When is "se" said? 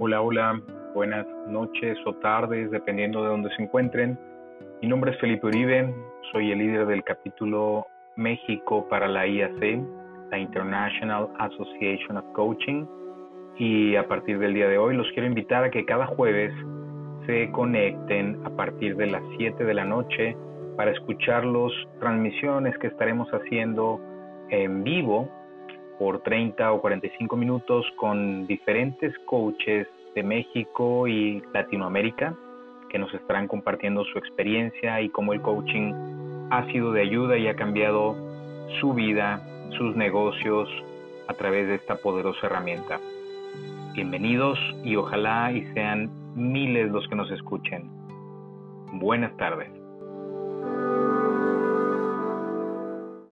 3.56-3.64, 17.26-17.50